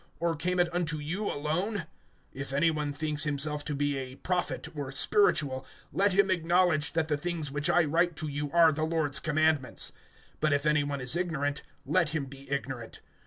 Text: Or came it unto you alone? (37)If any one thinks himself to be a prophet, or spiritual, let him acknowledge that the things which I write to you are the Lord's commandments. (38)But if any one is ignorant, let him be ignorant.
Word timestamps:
Or 0.19 0.35
came 0.35 0.59
it 0.59 0.73
unto 0.73 0.97
you 0.97 1.27
alone? 1.29 1.85
(37)If 2.35 2.53
any 2.53 2.71
one 2.71 2.91
thinks 2.91 3.23
himself 3.25 3.63
to 3.65 3.75
be 3.75 3.97
a 3.99 4.15
prophet, 4.15 4.67
or 4.75 4.91
spiritual, 4.91 5.63
let 5.93 6.11
him 6.13 6.31
acknowledge 6.31 6.93
that 6.93 7.07
the 7.07 7.17
things 7.17 7.51
which 7.51 7.69
I 7.69 7.83
write 7.85 8.15
to 8.15 8.27
you 8.27 8.51
are 8.51 8.71
the 8.71 8.81
Lord's 8.81 9.19
commandments. 9.19 9.91
(38)But 10.41 10.51
if 10.53 10.65
any 10.65 10.83
one 10.83 11.01
is 11.01 11.15
ignorant, 11.15 11.61
let 11.85 12.09
him 12.09 12.25
be 12.25 12.49
ignorant. 12.49 12.99